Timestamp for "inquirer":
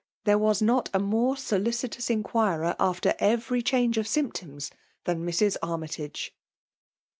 2.09-2.75